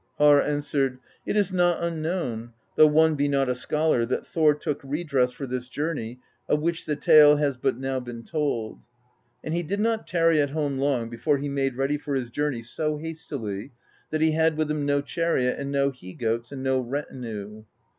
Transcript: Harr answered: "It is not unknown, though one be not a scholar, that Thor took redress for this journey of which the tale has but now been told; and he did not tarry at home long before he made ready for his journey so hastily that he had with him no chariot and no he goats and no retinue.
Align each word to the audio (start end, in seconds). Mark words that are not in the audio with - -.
Harr 0.17 0.41
answered: 0.41 0.97
"It 1.27 1.37
is 1.37 1.51
not 1.51 1.83
unknown, 1.83 2.53
though 2.75 2.87
one 2.87 3.13
be 3.13 3.27
not 3.27 3.49
a 3.49 3.53
scholar, 3.53 4.03
that 4.07 4.25
Thor 4.25 4.55
took 4.55 4.81
redress 4.83 5.31
for 5.31 5.45
this 5.45 5.67
journey 5.67 6.19
of 6.49 6.59
which 6.59 6.87
the 6.87 6.95
tale 6.95 7.35
has 7.35 7.55
but 7.55 7.77
now 7.77 7.99
been 7.99 8.23
told; 8.23 8.79
and 9.43 9.53
he 9.53 9.61
did 9.61 9.79
not 9.79 10.07
tarry 10.07 10.41
at 10.41 10.49
home 10.49 10.79
long 10.79 11.07
before 11.11 11.37
he 11.37 11.49
made 11.49 11.75
ready 11.75 11.99
for 11.99 12.15
his 12.15 12.31
journey 12.31 12.63
so 12.63 12.97
hastily 12.97 13.73
that 14.09 14.21
he 14.21 14.31
had 14.31 14.57
with 14.57 14.71
him 14.71 14.87
no 14.87 15.01
chariot 15.01 15.59
and 15.59 15.69
no 15.71 15.91
he 15.91 16.15
goats 16.15 16.51
and 16.51 16.63
no 16.63 16.79
retinue. 16.79 17.65